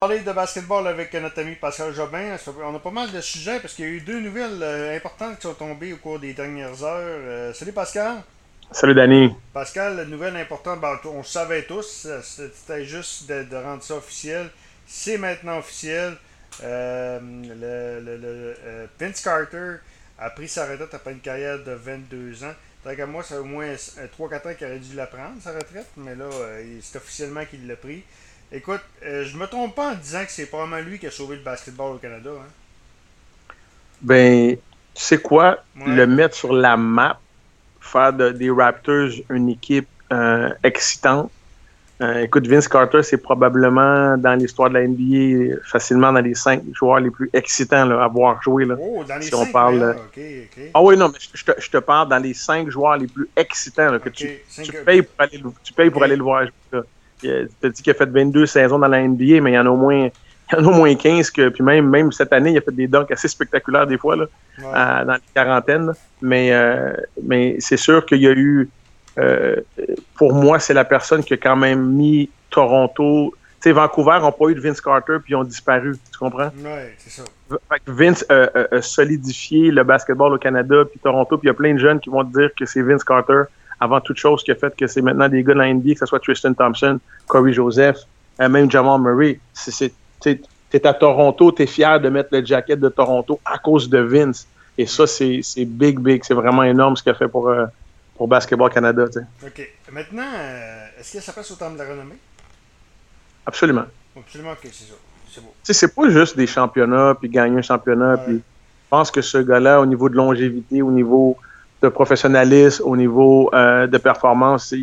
[0.00, 2.36] parler de basketball avec notre ami Pascal Jobin.
[2.62, 5.34] On a pas mal de sujets parce qu'il y a eu deux nouvelles euh, importantes
[5.34, 7.00] qui sont tombées au cours des dernières heures.
[7.02, 8.22] Euh, salut Pascal.
[8.70, 9.34] Salut Danny.
[9.52, 14.50] Pascal, la nouvelle importante, ben, on le savait tous, c'était juste de, rendre ça officiel.
[14.86, 16.14] C'est maintenant officiel.
[16.62, 19.78] Euh, le, Vince Carter
[20.16, 22.54] a pris sa retraite après une carrière de 22 ans.
[22.84, 25.90] Tant qu'à moi, c'est au moins 3-4 ans qu'il aurait dû la prendre, sa retraite,
[25.96, 26.26] mais là,
[26.82, 28.04] c'est officiellement qu'il l'a pris.
[28.50, 31.36] Écoute, euh, je me trompe pas en disant que c'est probablement lui qui a sauvé
[31.36, 32.30] le basketball au Canada.
[32.30, 33.54] Hein?
[34.00, 34.56] Ben,
[34.94, 35.58] tu sais quoi?
[35.86, 37.20] Le mettre sur la map,
[37.80, 41.30] faire des Raptors une équipe euh, excitante.
[42.00, 46.62] Euh, écoute, Vince Carter, c'est probablement dans l'histoire de la NBA facilement dans les cinq
[46.72, 48.64] joueurs les plus excitants à voir jouer.
[48.64, 49.96] Là, oh, dans les si cinq, on parle,
[50.74, 53.28] Ah oui, non, mais je, te, je, te, parle dans les cinq joueurs les plus
[53.36, 54.30] excitants que tu,
[54.62, 56.82] tu, payes pour aller, tu payes pour aller le voir jouer.
[57.20, 59.66] Tu as dit qu'il a fait 22 saisons dans la NBA, mais il y en
[59.66, 60.08] a au moins,
[60.52, 62.60] il y en a au moins 15 que, puis même, même cette année, il a
[62.60, 65.92] fait des dunks assez spectaculaires des fois, là, dans les quarantaines.
[66.22, 68.68] Mais, euh, mais c'est sûr qu'il y a eu,
[69.18, 69.56] euh,
[70.16, 73.34] pour moi, c'est la personne qui a quand même mis Toronto.
[73.60, 75.96] Tu sais, Vancouver n'ont pas eu de Vince Carter puis ils ont disparu.
[76.12, 76.50] Tu comprends?
[76.56, 77.24] Oui, c'est ça.
[77.86, 81.78] Vince a solidifié le basketball au Canada puis Toronto, puis il y a plein de
[81.78, 83.44] jeunes qui vont te dire que c'est Vince Carter
[83.80, 86.00] avant toute chose qui a fait que c'est maintenant des gars de la NBA, que
[86.00, 87.98] ce soit Tristan Thompson, Corey Joseph,
[88.40, 89.40] euh, même Jamal Murray.
[90.20, 90.40] Tu
[90.72, 93.98] es à Toronto, tu es fier de mettre le jacket de Toronto à cause de
[93.98, 94.46] Vince.
[94.76, 96.22] Et ça, c'est big, big.
[96.24, 97.66] C'est vraiment énorme ce qu'il a fait pour, euh,
[98.16, 99.04] pour Basketball Canada.
[99.44, 99.70] OK.
[99.90, 102.18] Maintenant, euh, est-ce que ça passe au temps de la renommée?
[103.46, 103.86] Absolument.
[104.16, 104.94] Absolument, OK, c'est ça.
[105.30, 105.54] C'est beau.
[105.62, 108.18] C'est pas juste des championnats, puis gagner un championnat.
[108.18, 111.36] Puis je pense que ce gars-là, au niveau de longévité, au niveau
[111.82, 114.74] de professionnalisme, au niveau euh, de performance,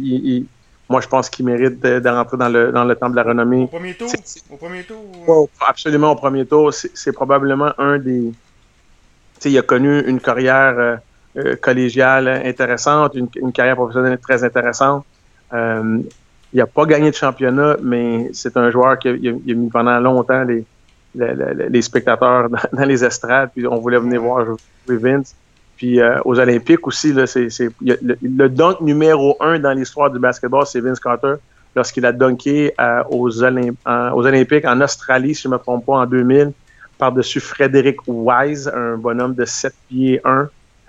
[0.87, 3.63] moi, je pense qu'il mérite de, rentrer dans le, dans le temps de la renommée.
[3.63, 4.11] Au premier tour?
[4.51, 5.49] Au premier tour?
[5.67, 6.71] absolument au premier tour.
[6.73, 8.31] C'est probablement un des...
[8.31, 10.95] Tu sais, il a connu une carrière euh,
[11.37, 15.05] euh, collégiale intéressante, une, carrière professionnelle très intéressante.
[15.51, 16.05] il
[16.53, 20.63] n'a pas gagné de championnat, mais c'est un joueur qui a, mis pendant longtemps les,
[21.15, 25.35] les, spectateurs dans, les estrades, puis on voulait venir voir jouer Vince.
[25.75, 27.49] Puis euh, aux Olympiques aussi, là, c'est,
[27.81, 31.35] le, dunk numéro un dans l'histoire du basketball, c'est Vince Carter
[31.75, 33.43] lorsqu'il a dunké euh, aux, aux,
[34.25, 36.53] Olympiques en Australie, si je ne me trompe pas, en 2000,
[36.97, 40.47] par-dessus Frédéric Wise, un bonhomme de 7 pieds 1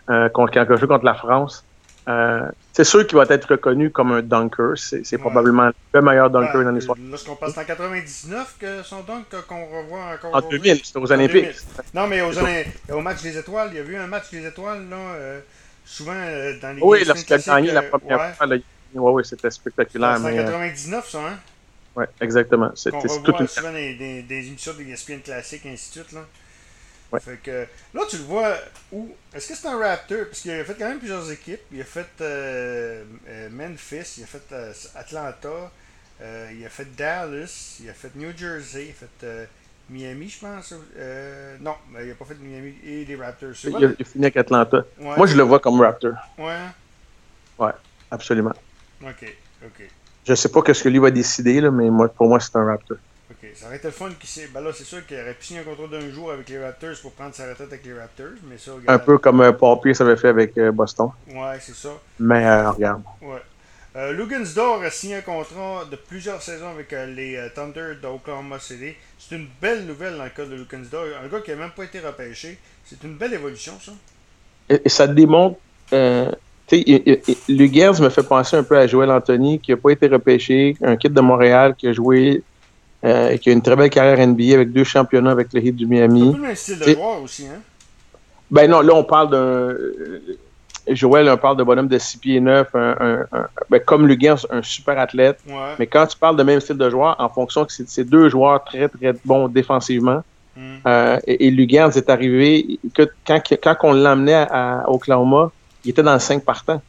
[0.08, 1.64] euh, qui a joué contre la France.
[2.08, 4.74] Euh, c'est sûr qu'il va être reconnu comme un dunker.
[4.76, 6.96] C'est probablement le meilleur dunker dans l'histoire.
[7.10, 10.34] Lorsqu'on passe en 99 que son dunk qu'on revoit encore.
[10.34, 11.56] En 2000, c'était aux Olympiques.
[11.94, 14.96] Non, mais au match des étoiles, il y a eu un match des étoiles, là,
[14.96, 15.40] euh,
[15.84, 16.82] souvent euh, dans les.
[16.82, 18.62] Oui, lorsqu'il a gagné la première fois, oui,
[18.94, 20.18] oui, c'était spectaculaire.
[20.18, 21.38] C'est en 99, ça, hein?
[21.96, 22.70] Oui, exactement.
[22.74, 23.46] C'était tout une...
[23.46, 26.20] souvent des, des, des émissions de ESPN classiques, ainsi de suite, là.
[27.20, 28.56] Fait que, là, tu le vois
[28.92, 29.08] où?
[29.32, 30.26] Est-ce que c'est un Raptor?
[30.26, 31.60] Parce qu'il a fait quand même plusieurs équipes.
[31.72, 35.70] Il a fait euh, euh, Memphis, il a fait euh, Atlanta,
[36.20, 39.48] il a fait Dallas, il a fait New Jersey, il a fait
[39.88, 40.72] Miami, je pense.
[41.60, 43.50] non, il n'a pas fait Miami et les Raptors.
[43.64, 44.84] Il a, fini avec Atlanta.
[44.98, 46.12] Moi, je le vois comme Raptor.
[46.38, 46.58] Ouais.
[47.58, 47.72] Ouais,
[48.10, 48.52] absolument.
[49.02, 49.32] Ok,
[49.64, 49.88] ok.
[50.26, 52.64] Je sais pas ce que lui va décider, là, mais moi, pour moi, c'est un
[52.64, 52.98] Raptor.
[53.30, 54.10] Ok, ça aurait été le fun.
[54.54, 56.94] Ben là, c'est sûr qu'il aurait pu signer un contrat d'un jour avec les Raptors
[57.02, 58.38] pour prendre sa retraite avec les Raptors.
[58.48, 61.10] Mais ça, Un peu comme euh, Paul Pierce avait fait avec euh, Boston.
[61.28, 61.90] Ouais, c'est ça.
[62.20, 63.02] Mais euh, regarde.
[63.20, 63.42] Ouais.
[63.96, 68.92] Euh, Lugansdor a signé un contrat de plusieurs saisons avec les Thunder d'Oklahoma City.
[69.18, 71.04] C'est une belle nouvelle dans le cas de Lugansdor.
[71.24, 72.58] Un gars qui n'a même pas été repêché.
[72.84, 73.92] C'est une belle évolution, ça.
[74.68, 75.58] Et, ça démontre.
[75.92, 76.30] Euh,
[77.48, 80.96] Lugans me fait penser un peu à Joel Anthony, qui n'a pas été repêché, un
[80.96, 82.42] kit de Montréal qui a joué
[83.06, 85.86] euh, qui a une très belle carrière NBA avec deux championnats avec le Heat du
[85.86, 86.32] Miami.
[86.32, 87.60] C'est un peu un style de joueur aussi, hein?
[88.50, 89.38] Ben non, là, on parle d'un.
[89.38, 90.38] Euh,
[90.88, 93.26] Joël, on parle de bonhomme de 6 pieds 9, un,
[93.70, 95.40] ben, comme Lugans, un super athlète.
[95.78, 98.62] Mais quand tu parles de même style de joueur, en fonction que c'est deux joueurs
[98.62, 100.22] très, très bons défensivement,
[100.56, 100.60] hmm.
[100.86, 105.50] euh, et, et, est arrivé, que, quand, quand on l'emmenait à, à, Oklahoma,
[105.84, 106.80] il était dans le 5 partant.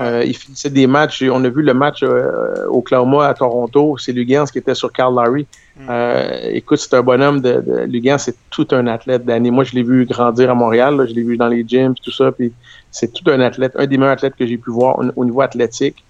[0.00, 1.22] Euh, il finissait des matchs.
[1.22, 3.96] On a vu le match euh, au Oklahoma à Toronto.
[3.98, 5.46] C'est Lugans qui était sur Carl Larry.
[5.76, 5.86] Mm.
[5.88, 9.50] Euh, écoute, c'est un bonhomme de, de Lugans, c'est tout un athlète d'année.
[9.50, 11.06] Moi, je l'ai vu grandir à Montréal.
[11.08, 12.32] je l'ai vu dans les gyms tout ça.
[12.32, 12.52] Puis
[12.90, 16.04] c'est tout un athlète, un des meilleurs athlètes que j'ai pu voir au, niveau athlétique.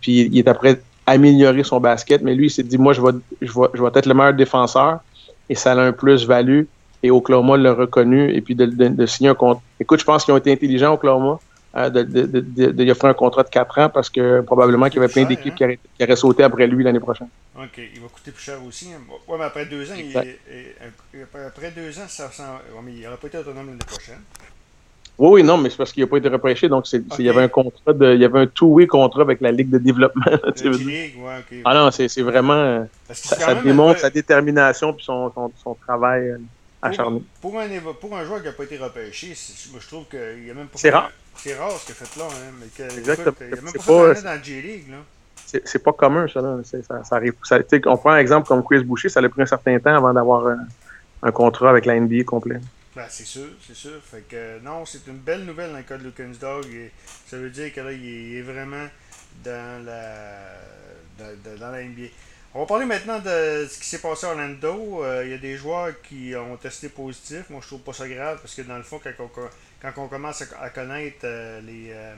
[0.00, 2.22] puis il est après améliorer son basket.
[2.22, 4.34] Mais lui, il s'est dit, moi, je vais, je vais, je vais être le meilleur
[4.34, 5.00] défenseur.
[5.48, 6.62] Et ça a un plus-value.
[7.02, 8.32] Et Oklahoma l'a reconnu.
[8.32, 9.60] Et puis de, de, signer un compte.
[9.80, 11.38] Écoute, je pense qu'ils ont été intelligents, Oklahoma
[11.74, 15.00] euh, de, de, de, lui offrir un contrat de 4 ans parce que probablement qu'il
[15.00, 15.64] y avait plein d'équipes qui,
[15.96, 17.28] qui, auraient sauté après lui l'année prochaine.
[17.56, 17.78] OK.
[17.94, 18.88] Il va coûter plus cher aussi.
[18.92, 19.00] Hein.
[19.26, 20.14] Oui, mais après deux ans, il,
[21.46, 22.42] après deux ans, ça sent,
[22.88, 24.20] il n'aurait pas été autonome l'année prochaine.
[25.18, 27.42] Oui, oui, non, mais c'est parce qu'il n'a pas été repêché, donc il y avait
[27.42, 30.24] un contrat de, il y avait un two-way contrat avec la Ligue de développement.
[30.64, 31.58] Ligue, ouais, ok.
[31.64, 36.38] Ah non, c'est vraiment, ça, démontre sa détermination et son, son, son, travail euh,
[36.82, 37.22] acharné.
[37.40, 37.68] Pour, un,
[38.00, 39.34] pour un joueur qui n'a pas été repêché,
[39.70, 40.78] moi, je trouve qu'il y a même pas.
[40.78, 41.10] C'est rare.
[41.36, 43.34] C'est rare ce qu'il a fait là, hein, mais que, Exactement.
[43.40, 44.92] il n'y a même pas, fait dans la J-League.
[45.64, 46.40] C'est pas commun, ça.
[46.40, 46.58] Là.
[46.64, 47.34] Ça, ça arrive.
[47.42, 50.12] Ça, on prend un exemple comme Chris Boucher, ça a pris un certain temps avant
[50.12, 50.66] d'avoir un,
[51.22, 52.60] un, contrat avec la NBA complet.
[52.96, 54.00] Ben, c'est sûr, c'est sûr.
[54.02, 56.66] Fait que non, c'est une belle nouvelle dans le cas de Dog.
[57.26, 58.86] Ça veut dire que là, il est vraiment
[59.44, 60.58] dans la,
[61.18, 62.08] dans, dans la NBA.
[62.54, 65.02] On va parler maintenant de ce qui s'est passé à Orlando.
[65.02, 67.48] Euh, il y a des joueurs qui ont testé positif.
[67.48, 69.30] Moi, je trouve pas ça grave parce que dans le fond, quand on,
[69.80, 71.92] quand on commence à, connaître euh, les.
[71.92, 72.14] Euh,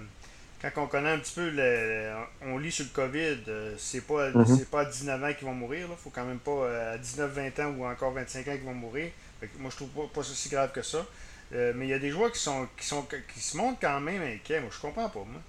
[0.61, 4.65] quand on connaît un petit peu, le, on lit sur le COVID, c'est pas, mm-hmm.
[4.65, 5.87] pas à 19 ans qu'ils vont mourir.
[5.89, 8.75] Il faut quand même pas à 19, 20 ans ou encore 25 ans qu'ils vont
[8.75, 9.11] mourir
[9.59, 11.05] moi, je trouve pas, pas ça si grave que ça.
[11.53, 14.23] Mais il y a des joueurs qui sont, qui sont qui se montrent quand même
[14.23, 14.61] inquiets.
[14.61, 15.41] Moi, je comprends pas, moi.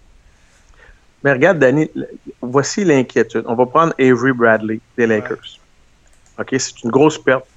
[1.26, 1.90] Mais regarde, Danny,
[2.40, 3.46] voici l'inquiétude.
[3.48, 5.60] On va prendre Avery Bradley des Lakers.
[6.38, 7.48] OK, c'est une grosse perte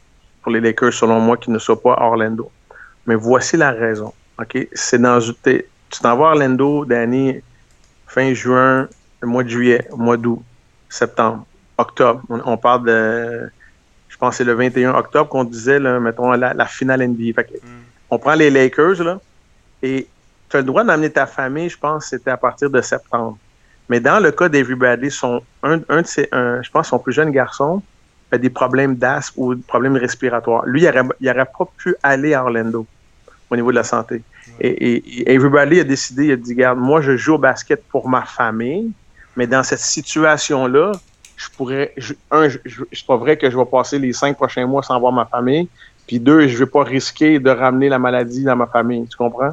[0.40, 2.50] pour les Lakers, selon moi, qui ne soit pas à Orlando.
[3.06, 4.14] Mais voici la raison.
[4.40, 5.20] OK, c'est dans.
[5.20, 5.64] Tu
[6.00, 7.42] t'en vas à Orlando, Danny,
[8.06, 8.88] fin juin,
[9.22, 10.42] mois de juillet, mois d'août,
[10.88, 11.44] septembre,
[11.76, 12.22] octobre.
[12.30, 13.50] on parle de
[14.08, 17.42] je pense que c'est le 21 octobre qu'on disait, là, mettons, la, finale NBA.
[17.42, 17.68] Mm.
[18.08, 19.20] On prend les Lakers, là,
[19.82, 20.08] et
[20.48, 23.36] tu as le droit d'amener ta famille, je pense c'était à partir de septembre.
[23.88, 27.30] Mais dans le cas d'Avery Bradley, son, un, de ses, je pense son plus jeune
[27.30, 27.82] garçon
[28.30, 30.64] a des problèmes d'asthme ou des problèmes respiratoires.
[30.66, 32.86] Lui, il n'aurait pas pu aller à Orlando
[33.50, 34.22] au niveau de la santé.
[34.60, 38.08] Et, Avery Bradley a décidé, il a dit, regarde, moi, je joue au basket pour
[38.08, 38.90] ma famille,
[39.36, 40.92] mais dans cette situation-là,
[41.36, 41.94] je pourrais,
[42.30, 42.58] un, je,
[42.92, 45.68] c'est pas vrai que je vais passer les cinq prochains mois sans voir ma famille.
[46.06, 49.06] Puis deux, je vais pas risquer de ramener la maladie dans ma famille.
[49.06, 49.52] Tu comprends?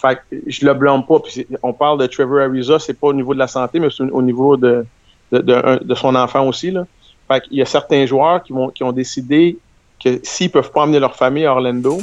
[0.00, 1.18] Fait que je le blâme pas.
[1.20, 4.04] Puis on parle de Trevor Ariza, c'est pas au niveau de la santé, mais c'est
[4.04, 4.86] au niveau de,
[5.32, 5.40] de,
[5.84, 6.70] de, son enfant aussi.
[6.70, 6.86] Là.
[7.28, 9.58] Fait qu'il y a certains joueurs qui, vont, qui ont décidé
[10.02, 11.98] que s'ils peuvent pas amener leur famille à Orlando,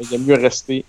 [0.00, 0.84] il a mieux rester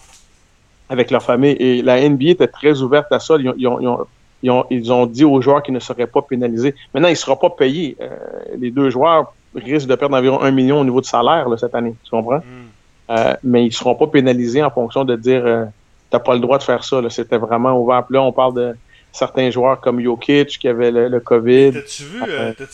[0.89, 1.55] avec leur famille.
[1.59, 3.35] Et la NBA était très ouverte à ça.
[3.39, 4.05] ils ont,
[4.43, 6.75] ils ont, dit aux joueurs qu'ils ne seraient pas pénalisés.
[6.93, 7.95] Maintenant, ils ne seront pas payés.
[8.01, 8.17] Euh,
[8.57, 11.95] les deux joueurs risquent de perdre environ un million au niveau de salaire cette année.
[12.03, 12.39] Tu comprends?
[12.39, 13.11] Hmm.
[13.11, 15.65] Euh, mais ils ne seront pas pénalisés en fonction de dire euh,
[16.11, 17.01] tu n'as pas le droit de faire ça.
[17.09, 18.05] C'était vraiment ouvert.
[18.09, 18.75] là, on parle de
[19.13, 21.71] certains joueurs comme Jokic qui avait le, COVID.
[21.73, 22.21] T'as-tu vu,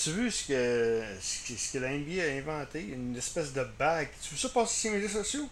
[0.03, 2.85] tu vu ce, que, ce, que, la NBA a inventé?
[2.93, 4.09] Une espèce de bague.
[4.21, 5.47] Tu veux ça passer sur les médias sociaux?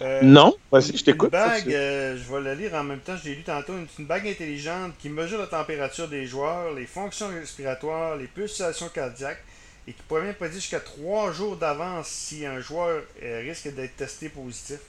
[0.00, 1.32] Euh, non, vas-y, je t'écoute.
[1.32, 3.86] Une bague, euh, je vais la lire en même temps, je l'ai lu tantôt, une,
[4.00, 9.40] une, bague intelligente qui mesure la température des joueurs, les fonctions respiratoires, les pulsations cardiaques
[9.86, 13.96] et qui pourrait même prédire jusqu'à trois jours d'avance si un joueur euh, risque d'être
[13.96, 14.80] testé positif.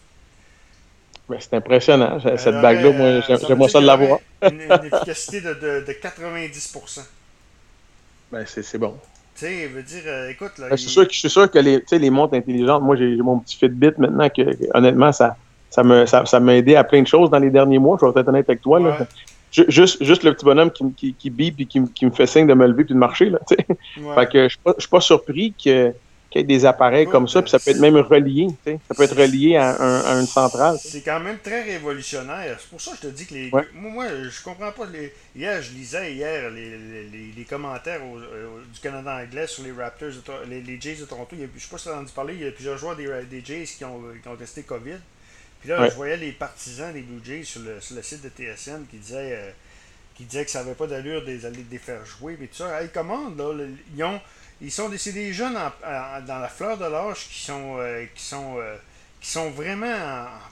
[1.28, 4.20] Ben, c'est impressionnant, cette bague-là, moi, j'aimerais ça de l'avoir.
[4.44, 7.02] Une, une efficacité de, de, de 90%.
[8.32, 8.96] Ben, c'est bon.
[9.36, 10.70] Tu sais, veut dire, euh, écoute, là.
[10.70, 13.16] Ben, je, suis sûr que, je suis sûr que les, les montres intelligentes, moi, j'ai
[13.18, 14.42] mon petit Fitbit maintenant, que,
[14.74, 15.36] honnêtement, ça,
[15.70, 17.98] ça me ça, ça m'a aidé à plein de choses dans les derniers mois.
[18.00, 18.80] Je vais être honnête avec toi.
[18.80, 18.98] Là.
[19.52, 22.48] Juste, juste le petit bonhomme qui, qui, qui bip et qui, qui, me fait signe
[22.48, 23.30] de me lever puis de marcher.
[23.30, 23.40] Là.
[23.48, 25.94] Fait que je pas, suis pas surpris que
[26.36, 29.04] qu'il y ait des appareils comme ça, puis ça peut être même relié, ça peut
[29.04, 30.78] être relié à, un, une centrale.
[30.82, 32.58] C'est quand même très révolutionnaire.
[32.60, 33.52] C'est pour ça que je te dis que les.
[33.74, 34.86] Moi, je comprends pas.
[34.88, 35.14] Les...
[35.36, 40.10] Hier, je lisais hier les, les, les commentaires du Canada anglais sur les Raptors,
[40.50, 41.36] les, les Jays de Toronto.
[41.40, 43.44] Je sais pas si tu as entendu parler, il y a plusieurs joueurs des, des
[43.44, 45.00] Jays qui ont, qui ont testé COVID.
[45.62, 48.30] Puis là, je voyais les partisans des Blue Jays sur le, sur le site de
[48.30, 49.34] TSN qui disaient.
[49.34, 49.52] Euh,
[50.16, 51.38] qui disaient que ça n'avait pas d'allure de
[51.70, 52.82] les faire jouer, mais tout ça.
[52.82, 53.52] Hey, comment, là,
[53.94, 54.22] ils ont,
[54.62, 55.58] ils sont des, jeunes
[56.28, 58.76] dans la fleur de l'âge qui sont, euh, qui sont, euh,
[59.20, 59.88] qui sont vraiment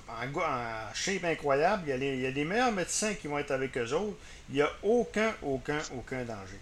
[0.09, 1.83] en, shape incroyable.
[1.87, 4.17] Il y, a il y, a des meilleurs médecins qui vont être avec eux autres.
[4.49, 6.59] Il n'y a aucun, aucun, aucun danger.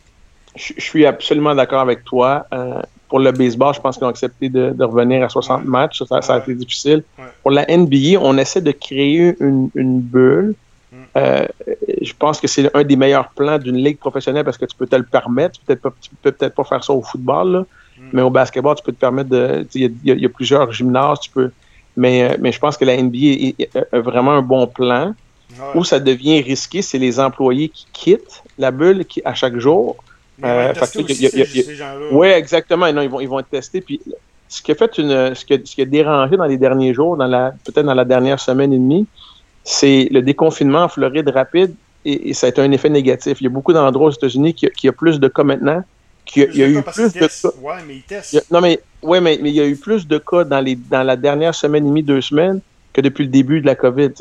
[0.55, 2.45] Je, suis absolument d'accord avec toi.
[2.53, 6.03] Euh, pour le baseball, je pense qu'ils ont accepté de, revenir à 60 matchs.
[6.03, 7.03] Ça, ça, a été difficile.
[7.41, 10.55] Pour la NBA, on essaie de créer une, une bulle
[11.18, 11.46] euh,
[12.01, 14.88] je pense que c'est un des meilleurs plans d'une ligue professionnelle parce que tu peux
[14.88, 15.60] te le permettre.
[15.60, 17.65] Tu peux peut-être peux peut-être pas faire ça au football,
[17.98, 18.03] mm.
[18.13, 19.68] mais au basketball, tu peux te permettre de.
[19.74, 21.51] Il y, a plusieurs gymnases, tu peux.
[21.98, 25.13] Mais, euh, mais je pense que la NBA a vraiment un bon plan.
[25.75, 29.98] Où ça devient risqué, c'est les employés qui quittent la bulle qui, à chaque jour.
[32.13, 32.91] Oui, exactement.
[32.94, 33.82] Non, ils vont, ils vont être testés.
[33.82, 34.00] Puis,
[34.48, 36.94] ce qui a fait une, ce qui a, ce qui a dérangé dans les derniers
[36.94, 39.08] jours, dans la, peut-être dans la dernière semaine et demie,
[39.63, 41.74] c'est le déconfinement en Floride rapide
[42.06, 43.41] et, ça a été un effet négatif.
[43.41, 45.84] Il y a beaucoup d'endroits aux États-Unis qui, qui a plus de cas maintenant.
[46.25, 47.50] Qu'il y a, eu plus de cas.
[47.62, 48.46] Ouais, mais ils testent.
[48.51, 51.15] non, mais, ouais, mais, il y a eu plus de cas dans, les, dans la
[51.15, 52.62] dernière semaine et demie, deux semaines,
[52.94, 54.12] que depuis le début de la COVID.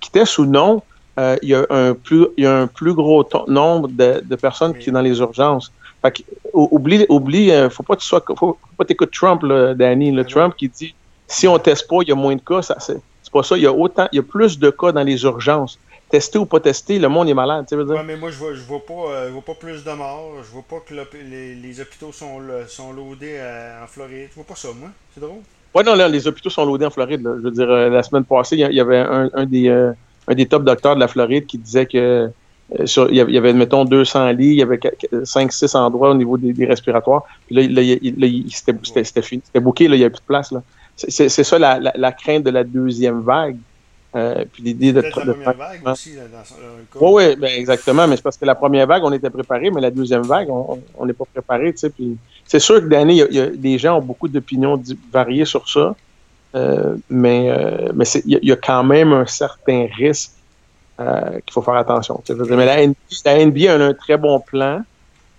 [0.00, 0.82] Qui testent ou non,
[1.18, 4.36] euh, il, y a un plus, il y a un plus gros nombre de, de
[4.36, 5.70] personnes qui sont dans les urgences.
[6.00, 6.22] Fait que,
[6.54, 10.24] oublie, oublie euh, faut pas que tu sois, faut, pas t'écouter Trump, là, Danny, le
[10.24, 10.94] Trump qui dit
[11.26, 12.62] si on teste pas, il y a moins de cas.
[12.62, 12.76] Ça,
[13.30, 13.56] c'est, pas ça.
[13.56, 15.78] Il y a autant, il y a plus de cas dans les urgences.
[16.08, 17.66] Tester ou pas tester, le monde est malade.
[17.68, 17.94] Tu veux dire?
[17.94, 20.32] Ouais, mais moi, je vois, je vois pas, euh, je vois pas plus de morts.
[20.42, 23.40] Je vois pas que les, les, hôpitaux sont, sont loadés
[23.82, 24.28] en Floride.
[24.30, 24.90] Je vois pas ça, moi.
[25.14, 25.38] C'est drôle.
[25.72, 27.22] Ouais, non, là, les hôpitaux sont loadés en Floride.
[27.22, 30.64] Je veux dire, la semaine passée, il y avait un, un des, un des top
[30.64, 32.30] docteurs de la Floride qui disait que
[32.78, 36.66] euh, il y avait, mettons, 200 lits, il y avait 5-6 endroits au niveau des,
[36.66, 37.24] respiratoires.
[37.46, 37.84] Puis là,
[38.52, 39.42] c'était fini.
[39.44, 40.54] C'était bouqué, là, il n'y avait plus de place.
[41.08, 43.56] C'est ça la, crainte de la deuxième vague.
[44.16, 48.08] Euh, puis l'idée de, la première vague aussi, dans Oui, oui, ben exactement.
[48.08, 51.06] Mais c'est parce que la première vague, on était préparé, mais la deuxième vague, on
[51.06, 51.72] n'est pas préparé.
[52.44, 55.94] c'est sûr que d'année, il y, a, des gens ont beaucoup d'opinions variées sur ça.
[56.56, 57.48] Euh, mais
[57.94, 60.32] mais il y, a quand même un certain risque
[61.00, 62.22] euh, qu'il faut faire attention.
[62.50, 64.82] Mais la NBA, a un très bon plan.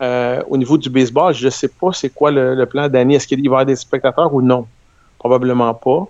[0.02, 3.16] Euh, au niveau du baseball, je ne sais pas c'est quoi le, plan d'année.
[3.16, 4.66] Est-ce qu'il va y avoir des spectateurs ou non?
[5.22, 6.08] Probablement pas.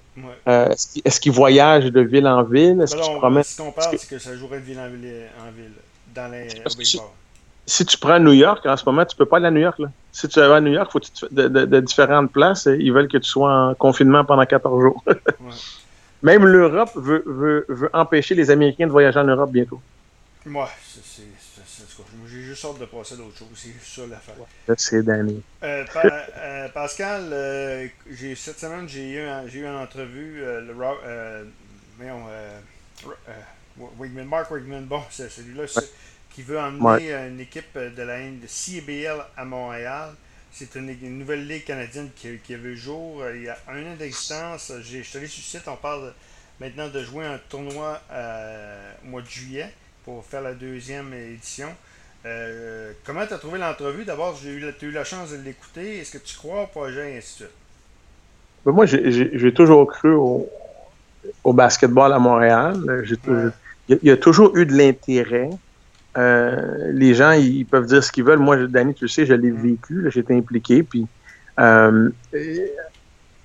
[0.48, 2.80] Euh, est-ce qu'il voyage de ville en ville?
[2.80, 5.51] Est-ce ben que Ce qu'on parle, c'est que ça jouerait de ville en ville, en
[5.51, 5.74] ville
[6.15, 7.08] dans les, baseball.
[7.65, 9.80] Si, tu prends New York, en ce moment, tu peux pas aller à New York.
[9.80, 9.89] Là.
[10.13, 12.70] Si tu vas à New York, faut de, de, différentes places.
[12.72, 15.03] Ils veulent que tu sois en confinement pendant 14 jours.
[16.24, 19.82] Même l'Europe veut, veut, veut, empêcher les Américains de voyager en Europe bientôt.
[20.46, 20.70] Moi,
[21.03, 21.24] c'est.
[22.31, 23.47] J'ai juste hâte de passer d'autres choses.
[23.55, 24.35] C'est juste ça l'affaire.
[24.77, 25.41] C'est Danny.
[25.63, 25.83] Euh,
[26.38, 27.88] euh, Pascal, euh,
[28.35, 30.41] cette semaine, j'ai eu, un, eu une entrevue.
[30.41, 30.73] Euh, le,
[31.03, 31.43] euh,
[33.97, 35.65] Wigman, Mark Wigman, bon, c'est celui-là
[36.29, 40.11] qui veut emmener une équipe de la de CBL à Montréal.
[40.53, 43.93] C'est une, nouvelle ligue canadienne qui, qui, a vu jour euh, il y a un
[43.93, 44.71] an d'existence.
[44.81, 46.13] Je le site, on parle
[46.59, 48.01] maintenant de jouer un tournoi
[49.03, 49.73] au mois de juillet
[50.05, 51.73] pour faire la deuxième édition.
[52.25, 54.05] Euh, comment tu as trouvé l'entrevue?
[54.05, 55.99] D'abord, j'ai eu, as eu la chance de l'écouter.
[55.99, 57.55] Est-ce que tu crois au projet et ainsi de suite?
[58.65, 60.47] Ben, Moi, j'ai toujours cru au,
[61.45, 62.75] basketball à Montréal.
[63.89, 65.49] Il y, a toujours eu de l'intérêt.
[66.17, 68.39] Euh, les gens, ils peuvent dire ce qu'ils veulent.
[68.39, 70.83] Moi, Danny, tu le sais, je l'ai vécu, j'étais impliqué.
[70.83, 71.07] Puis,
[71.59, 72.09] euh,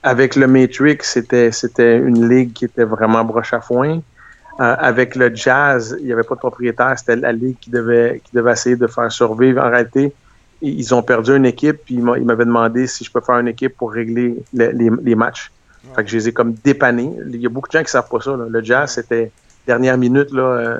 [0.02, 4.02] avec le Matrix, c'était une ligue qui était vraiment broche à foin.
[4.58, 8.22] Euh, avec le Jazz, il n'y avait pas de propriétaire, c'était la ligue qui devait,
[8.24, 9.62] qui devait essayer de faire survivre.
[9.62, 10.14] En réalité,
[10.62, 13.76] ils ont perdu une équipe, puis ils m'avaient demandé si je peux faire une équipe
[13.76, 15.52] pour régler les, les, matchs.
[15.94, 17.12] Fait que je les ai comme dépannés.
[17.28, 18.34] Il y a beaucoup de gens qui savent pas ça.
[18.48, 19.30] Le Jazz, c'était
[19.66, 20.78] dernière minute, là,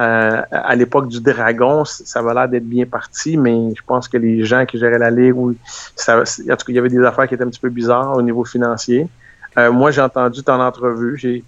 [0.00, 4.16] euh, à l'époque du Dragon, ça va l'air d'être bien parti, mais je pense que
[4.16, 5.54] les gens qui géraient la ligue, ou
[5.94, 8.16] ça, en tout cas, il y avait des affaires qui étaient un petit peu bizarres
[8.16, 9.08] au niveau financier.
[9.56, 11.16] Euh, moi, j'ai entendu ton entrevue.
[11.16, 11.44] J'ai,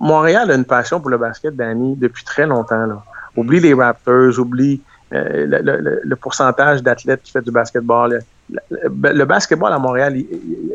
[0.00, 2.86] Montréal a une passion pour le basket, Danny, depuis très longtemps.
[2.86, 3.02] Là.
[3.36, 4.80] Oublie les Raptors, oublie
[5.12, 8.20] euh, le, pourcentage d'athlètes qui fait du basketball.
[8.50, 10.16] Le, basketball à Montréal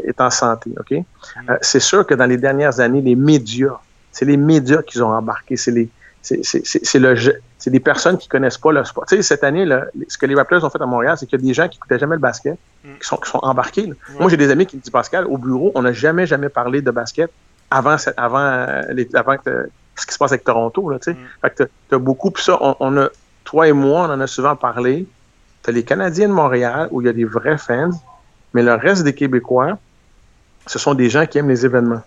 [0.04, 0.92] est en santé, OK?
[0.92, 1.54] Mm.
[1.62, 3.78] c'est sûr que dans les dernières années, les médias,
[4.12, 5.90] c'est les médias qui ont embarqué, c'est les
[6.22, 7.16] c'est le
[7.58, 9.06] c'est des personnes qui connaissent pas le sport.
[9.06, 11.40] Tu sais, cette année, là, ce que les Raptors ont fait à Montréal, c'est qu'il
[11.40, 12.88] y a des gens qui n'écoutaient jamais le basket, mm.
[13.00, 13.92] qui, sont, qui sont embarqués.
[14.20, 16.82] Moi, j'ai des amis qui me disent, Pascal, au bureau, on n'a jamais, jamais parlé
[16.82, 17.30] de basket
[17.74, 20.90] avant, avant, euh, les, avant que ce qui se passe avec Toronto.
[20.90, 20.98] Là.
[20.98, 21.16] Mm.
[21.42, 22.32] Fait que tu as beaucoup.
[22.32, 23.10] Puis ça, on, a,
[23.44, 25.08] toi et moi, on en a souvent parlé.
[25.64, 27.92] Tu as les Canadiens de Montréal, où il y a des vrais fans,
[28.54, 29.78] mais le reste des Québécois,
[30.68, 32.02] ce sont des gens qui aiment les événements.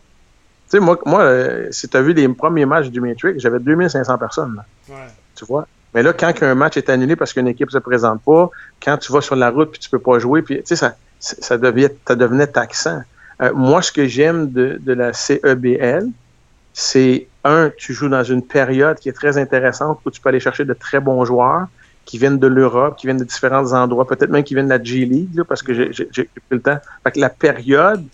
[0.69, 3.59] Tu sais, moi, moi euh, si tu as vu les premiers matchs du Matrix, j'avais
[3.59, 4.63] 2500 personnes.
[5.35, 5.67] Tu vois?
[5.95, 8.51] Mais là, quand un match est annulé parce qu'une équipe ne se présente pas,
[8.83, 10.97] quand tu vas sur la route puis tu peux pas jouer, puis tu sais, ça,
[11.19, 13.03] ça, devient, ça devenait taxant.
[13.43, 16.09] Euh, moi, ce que j'aime de, de la CEBL,
[16.73, 20.41] c'est un, tu joues dans une période qui est très intéressante où tu peux aller
[20.41, 21.69] chercher de très bons joueurs
[22.05, 24.83] qui viennent de l'Europe, qui viennent de différents endroits, peut-être même qui viennent de la
[24.83, 26.79] G League, parce que j'ai pris le temps.
[27.03, 28.05] Fait que la période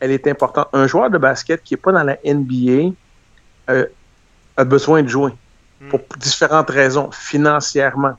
[0.00, 0.68] elle est importante.
[0.72, 2.94] Un joueur de basket qui n'est pas dans la NBA
[3.68, 3.86] euh,
[4.56, 5.32] a besoin de jouer
[5.80, 5.88] hmm.
[5.88, 8.14] pour différentes raisons, financièrement.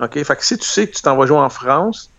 [0.00, 0.22] OK?
[0.22, 2.10] Fait que si tu sais que tu t'en vas jouer en France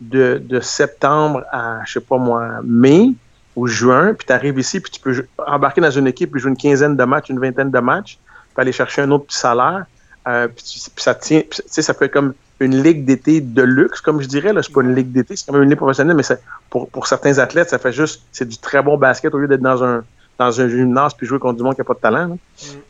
[0.00, 3.12] de, septembre à, je sais pas moi, mai
[3.56, 6.50] ou juin, puis tu arrives ici, puis tu peux embarquer dans une équipe, puis jouer
[6.50, 8.18] une quinzaine de matchs, une vingtaine de matchs,
[8.54, 9.84] puis aller chercher un autre petit salaire,
[10.26, 14.22] euh, puis, ça tient, tu sais, ça fait comme une ligue d'été de luxe, comme
[14.22, 14.52] je dirais.
[14.62, 16.36] C'est pas une ligue d'été, c'est quand même une ligue professionnelle, mais
[16.70, 19.60] pour, pour certains athlètes, ça fait juste, c'est du très bon basket au lieu d'être
[19.60, 20.04] dans un,
[20.38, 22.28] dans un gymnase puis jouer contre du monde qui n'a pas de talent.
[22.28, 22.38] Mm.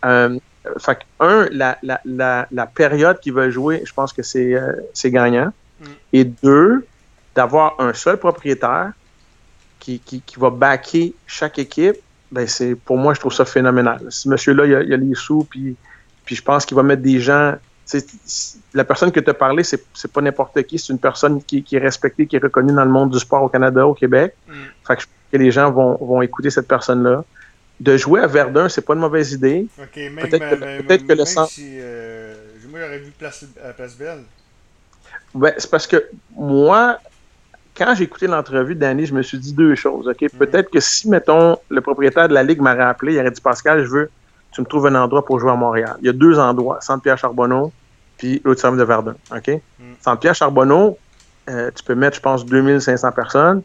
[0.05, 0.39] Euh,
[0.79, 4.73] fait un, la, la, la, la période qu'ils veulent jouer, je pense que c'est euh,
[5.07, 5.53] gagnant.
[5.81, 5.85] Mm.
[6.13, 6.87] Et deux,
[7.35, 8.93] d'avoir un seul propriétaire
[9.85, 11.97] qui, qui, qui, va backer chaque équipe,
[12.33, 14.01] ben c'est pour moi, je trouve ça phénoménal.
[14.09, 15.77] Ce monsieur-là, il, a, a les sous, puis,
[16.25, 17.55] puis je pense qu'il va mettre des gens.
[18.73, 21.77] La personne que tu as parlé, c'est pas n'importe qui, c'est une personne qui, qui,
[21.77, 24.35] est respectée, qui est reconnue dans le monde du sport au Canada, au Québec.
[24.49, 24.53] Mm.
[24.87, 27.25] Fait que je pense que les gens vont, vont écouter cette personne-là
[27.81, 29.67] de jouer à Verdun, c'est pas une mauvaise idée.
[29.77, 31.51] peut-être que, peut que le centre.
[31.51, 32.35] Si, euh,
[32.71, 34.23] moi, j'aurais vu place, à Place Belle.
[35.35, 36.99] Ben, c'est parce que moi,
[37.77, 40.09] quand j'ai écouté l'entrevue d'Annie, je me suis dit deux choses.
[40.09, 40.29] Ok, mhm.
[40.39, 43.85] Peut-être que si, mettons, le propriétaire de la Ligue m'aurait appelé, il aurait dit Pascal,
[43.85, 44.11] je veux,
[44.53, 45.97] tu me trouves un endroit pour jouer à Montréal.
[46.01, 47.73] Il y a deux endroits, Centre-Pierre Charbonneau,
[48.19, 49.15] puis l'Auditorium de Verdun.
[49.35, 49.49] OK?
[49.49, 49.95] Mhm.
[50.01, 50.99] Centre-Pierre Charbonneau,
[51.51, 53.63] euh, tu peux mettre, je pense, 2500 personnes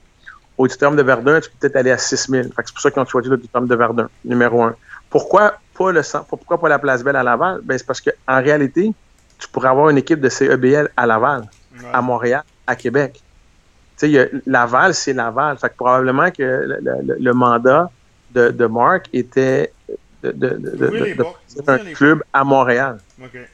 [0.59, 2.51] auditorium de Verdun, tu peux peut-être aller à 6000.
[2.55, 4.75] C'est pour ça qu'ils ont choisi l'auditorium de Verdun, numéro un.
[5.09, 7.61] Pourquoi pas, le, pourquoi pas la Place Belle à Laval?
[7.63, 8.91] Ben, c'est parce qu'en réalité,
[9.39, 11.45] tu pourrais avoir une équipe de CEBL à Laval,
[11.93, 13.23] à Montréal, à Québec.
[13.99, 15.57] Tu sais, Laval, c'est Laval.
[15.57, 16.79] Fait que probablement que
[17.19, 17.91] le, mandat
[18.31, 19.73] de, de, Mark était
[20.23, 21.25] de, de, de,
[21.67, 22.99] un club à Montréal.
[23.21, 23.45] Okay.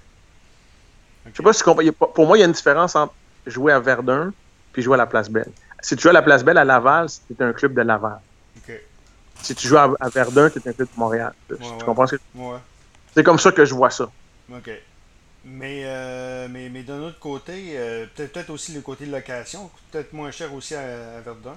[1.26, 3.14] Je sais pas si Pour moi, il y a une différence entre
[3.48, 4.32] jouer à Verdun
[4.72, 5.50] puis jouer à la Place Belle.
[5.82, 8.20] Si tu joues à la Place Belle à Laval, c'est un club de Laval.
[9.42, 11.34] Si tu joues à, Verdun, c'est un club de Montréal.
[11.50, 12.22] tu comprends ce que
[13.14, 14.10] C'est comme ça que je vois ça.
[14.52, 14.70] OK.
[15.46, 20.12] Mais, euh, mais, mais d'un autre côté, euh, peut-être aussi le côté de location, peut-être
[20.12, 21.56] moins cher aussi à, Verdun.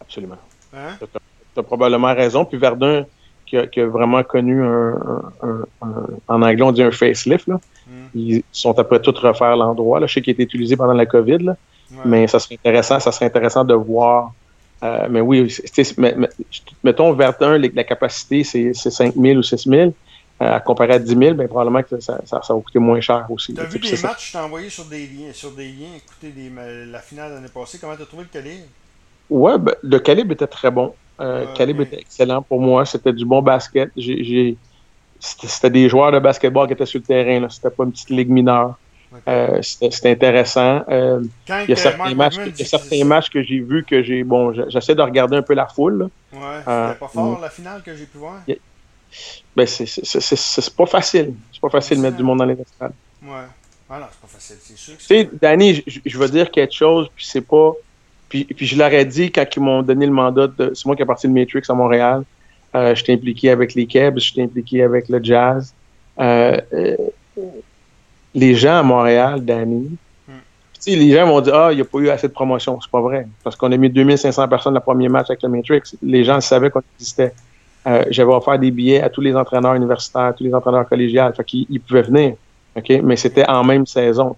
[0.00, 0.36] Absolument.
[0.74, 0.98] Hein?
[1.00, 2.44] Tu as, probablement raison.
[2.44, 3.06] Puis Verdun,
[3.46, 4.92] qui a, vraiment connu un,
[6.28, 7.46] en anglais, on dit un facelift.
[7.46, 7.58] Là.
[7.86, 8.06] Hmm.
[8.14, 10.04] Ils sont après tout refaire l'endroit.
[10.06, 11.38] Je sais qu'il a été utilisé pendant la COVID.
[11.38, 11.56] Là.
[12.04, 14.32] Mais ça serait intéressant, ça serait intéressant de voir.
[14.82, 15.54] Euh, mais oui,
[15.96, 16.14] mais,
[16.84, 19.80] mettons, Verdun, la capacité, c'est 5 000 ou 6 000.
[19.82, 19.90] Euh,
[20.38, 23.54] à comparer à 10 000, ben, probablement que ça, ça, va coûter moins cher aussi.
[23.54, 26.32] Tu as vu des matchs, je t'ai envoyé sur des liens, sur des liens écoutez
[26.86, 27.78] la finale l'année passée.
[27.80, 28.66] Comment tu as trouvé le calibre?
[29.30, 30.94] Ouais, ben, le calibre était très bon.
[31.20, 32.84] Euh, le calibre était excellent pour moi.
[32.84, 33.90] C'était du bon basket.
[35.18, 37.48] C'était des joueurs de basketball qui étaient sur le terrain.
[37.48, 38.76] C'était pas une petite ligue mineure.
[39.28, 40.82] Euh, c'était intéressant.
[40.88, 44.24] Euh, il y a certains, matchs, que, certains matchs que j'ai vus que j'ai.
[44.24, 46.08] Bon, j'essaie de regarder un peu la foule.
[46.32, 48.40] Ouais, euh, c'était pas fort la finale que j'ai pu voir?
[49.54, 51.34] Ben, c'est pas facile.
[51.52, 52.92] C'est pas facile de mettre du monde dans les estrades.
[53.22, 53.46] Ouais.
[53.88, 54.96] Ah c'est pas facile, c'est sûr.
[54.98, 57.72] Tu sais, Danny, je veux dire quelque chose, puis c'est pas.
[58.28, 60.74] Puis, puis je leur ai dit quand ils m'ont donné le mandat, de...
[60.74, 62.24] c'est moi qui ai parti de Matrix à Montréal.
[62.74, 65.72] Euh, j'étais impliqué avec les Kebs, j'étais impliqué avec le Jazz.
[66.18, 66.60] Euh,
[68.34, 70.32] les gens à Montréal, Danny, hmm.
[70.86, 72.80] les gens vont dire Ah, il n'y a pas eu assez de promotion.
[72.80, 73.28] C'est pas vrai.
[73.44, 75.82] Parce qu'on a mis 2500 personnes le premier match avec le Matrix.
[76.02, 77.32] Les gens savaient qu'on existait.
[77.86, 81.34] Euh, J'avais offert des billets à tous les entraîneurs universitaires, à tous les entraîneurs collégials.
[81.34, 82.34] Fait qu'ils ils pouvaient venir.
[82.76, 82.90] OK?
[83.02, 84.34] Mais c'était en même saison.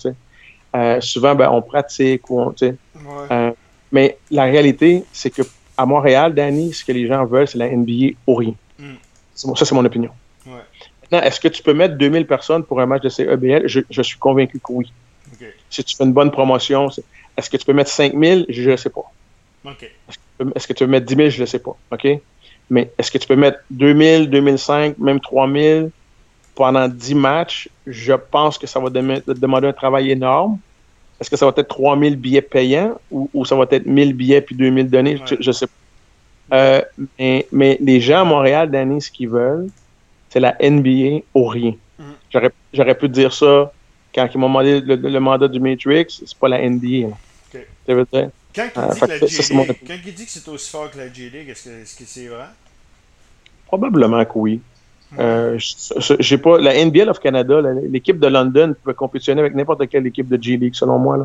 [0.77, 2.29] Euh, souvent, ben, on pratique.
[2.31, 2.55] Ou on,
[3.31, 3.51] euh,
[3.91, 5.43] mais la réalité, c'est que
[5.77, 8.55] à Montréal, Danny, ce que les gens veulent, c'est la NBA ou rien.
[8.79, 8.97] Hmm.
[9.35, 10.11] Ça, c'est mon opinion.
[10.47, 10.53] Ouais
[11.17, 13.67] est-ce que tu peux mettre 2000 personnes pour un match de CEBL?
[13.67, 14.93] Je, suis convaincu que oui.
[15.71, 16.89] Si tu fais une bonne promotion,
[17.37, 18.47] est-ce que tu peux mettre 5000?
[18.49, 19.11] Je ne sais pas.
[20.55, 21.29] Est-ce que, tu peux mettre 10 000?
[21.31, 21.77] Je ne sais pas.
[21.91, 22.07] OK?
[22.70, 25.90] Mais est-ce que tu peux mettre 2000, 2005, même 3000
[26.54, 27.68] pendant 10 matchs?
[27.87, 30.59] Je pense que ça va demander un travail énorme.
[31.20, 34.54] Est-ce que ça va être 3000 billets payants ou, ça va être 1000 billets puis
[34.54, 35.20] 2000 donnés?
[35.26, 35.72] Je ne sais pas.
[36.50, 36.83] Euh,
[37.18, 39.68] mais, mais, les gens à Montréal, Danny, ce qu'ils veulent,
[40.31, 41.74] c'est la NBA ou rien.
[41.98, 42.48] Mm.
[42.72, 43.70] J'aurais pu dire ça
[44.14, 47.09] quand ils m'ont demandé le, mandat du Matrix, c'est pas la NBA.
[48.55, 48.69] Quand
[50.07, 52.47] il dit que c'est aussi fort que la J-League, est-ce que c'est vrai?
[53.67, 54.61] Probablement que oui.
[55.19, 55.59] Euh,
[56.21, 60.29] j'ai pas la NBL of Canada, l'équipe de London peut compétitionner avec n'importe quelle équipe
[60.29, 61.17] de G League selon moi.
[61.17, 61.25] Là.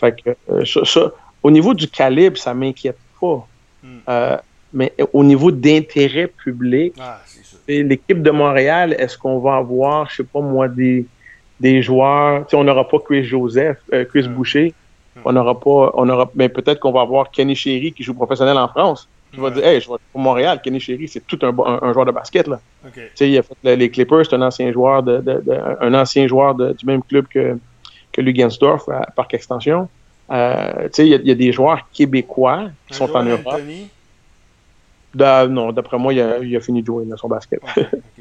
[0.00, 1.10] Fait que, euh,
[1.42, 3.46] au niveau du calibre, ça m'inquiète pas.
[3.82, 3.88] Mm.
[4.08, 4.36] Euh,
[4.72, 7.20] mais au niveau d'intérêt public, ah,
[7.68, 11.06] l'équipe de Montréal, est-ce qu'on va avoir, je sais pas moi, des,
[11.60, 14.74] des joueurs, on n'aura pas Chris Joseph, euh, Chris Boucher,
[15.24, 18.56] on n'aura pas, on aura, mais peut-être qu'on va avoir Kenny Chéry qui joue professionnel
[18.56, 19.08] en France.
[19.32, 22.04] Tu vas dire, hey, je vais pour Montréal, Kenny Chéry, c'est tout un, un, joueur
[22.04, 22.60] de basket, là.
[22.92, 25.42] Tu sais, il a fait les Clippers, c'est un ancien joueur de, de,
[25.80, 27.58] un ancien joueur du même club que,
[28.12, 29.88] que Lugensdorf, par extension.
[30.30, 33.60] Euh, tu sais, il y, a des joueurs québécois qui sont en Europe
[35.14, 37.60] non, d'après moi, il a, fini de jouer dans son basket.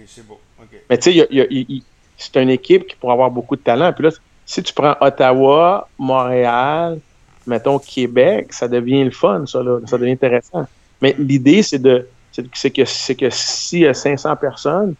[0.06, 0.40] c'est beau.
[0.90, 1.84] Mais tu sais,
[2.18, 3.92] c'est une équipe qui pourrait avoir beaucoup de talent.
[3.94, 4.12] Puis là,
[4.52, 7.00] si tu prends Ottawa, Montréal,
[7.48, 9.80] mettons Québec, ça devient le fun, ça, là.
[9.86, 10.68] Ça devient intéressant.
[11.02, 12.06] Mais l'idée, c'est de,
[12.54, 14.96] c'est que, c'est que s'il y a 500 personnes,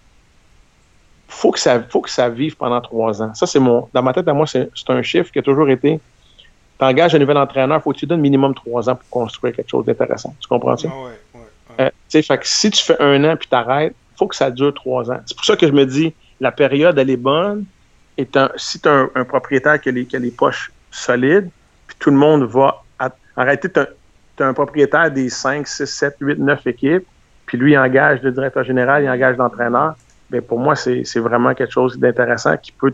[1.28, 3.34] faut que ça faut que ça vive pendant trois ans.
[3.34, 3.90] Ça, c'est mon.
[3.94, 6.00] Dans ma tête, à moi, c'est un chiffre qui a toujours été.
[6.80, 9.70] Tu engages un nouvel entraîneur, faut que tu donnes minimum trois ans pour construire quelque
[9.70, 10.34] chose d'intéressant.
[10.40, 10.88] Tu comprends ça?
[10.90, 14.50] Ah ouais, ouais, fait que si tu fais un an puis t'arrêtes, faut que ça
[14.50, 15.20] dure trois ans.
[15.26, 17.66] C'est pour ça que je me dis, la période, elle est bonne.
[18.18, 21.50] Si tu as un, propriétaire qui a, les, poches solides,
[21.88, 22.84] puis tout le monde va
[23.36, 23.88] arrêter, tu as,
[24.40, 27.08] un propriétaire des 5, 6, 7, 8, 9 équipes,
[27.46, 29.96] puis lui, il engage le directeur général, il engage l'entraîneur.
[30.30, 32.94] Bien, pour moi, c'est vraiment quelque chose d'intéressant qui peut,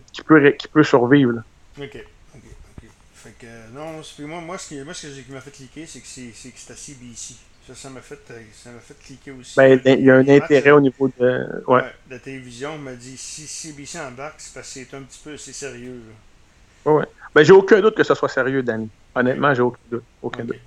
[0.84, 1.44] survivre.
[1.80, 1.84] OK.
[1.86, 1.96] OK.
[2.36, 2.90] OK.
[3.14, 6.08] Fait que, non, moi, moi, ce qui, moi, ce qui m'a fait cliquer, c'est que
[6.08, 7.36] c'est à CBC.
[7.68, 8.20] Ça, ça m'a fait,
[8.54, 9.56] ça fait cliquer aussi.
[9.58, 11.64] Ben, il y a un intérêt au niveau de.
[11.68, 11.84] Ouais.
[12.10, 15.52] la télévision m'a dit si CBC embarque, c'est parce que c'est un petit peu c'est
[15.52, 16.02] sérieux.
[16.86, 17.06] Oui, ouais.
[17.36, 18.90] Ben, j'ai aucun doute que ce soit sérieux, Danny.
[19.14, 20.04] Honnêtement, j'ai aucun doute.
[20.22, 20.58] Aucun doute.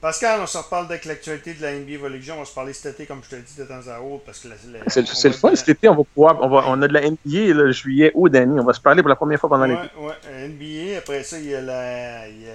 [0.00, 2.36] Pascal, on se reparle avec l'actualité de la NBA Evolution.
[2.36, 4.24] On va se parler cet été, comme je te l'ai dit, de temps à autre.
[4.24, 4.48] parce que
[4.86, 6.38] C'est le fun, cet été, on va pouvoir.
[6.40, 8.58] On, va, on a de la NBA le juillet, août, Danny.
[8.58, 9.82] On va se parler pour la première fois pendant l'été.
[9.98, 10.48] Oui, ouais.
[10.48, 10.98] NBA.
[10.98, 12.26] Après ça, il y a la.
[12.28, 12.52] Il y a,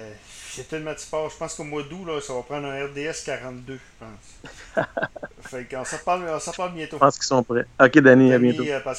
[0.56, 1.28] c'est tellement de sport.
[1.30, 4.84] Je pense qu'au mois d'août, ça va prendre un RDS 42, je pense.
[5.40, 6.96] fait qu'on s'en parle, on s'en parle bientôt.
[6.96, 7.66] Je pense qu'ils sont prêts.
[7.78, 8.64] Ok, Danny, à bientôt.